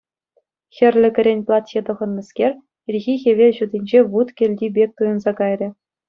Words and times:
Хӗрлӗ 0.75 1.09
кӗрен 1.15 1.39
платье 1.47 1.79
тӑхӑннӑскер, 1.87 2.51
ирхи 2.89 3.15
хӗвел 3.25 3.51
ҫутинче 3.57 3.99
вут 4.15 4.29
кӗлти 4.41 4.67
пек 4.79 4.89
туйӑнса 5.03 5.31
кайрӗ. 5.41 5.69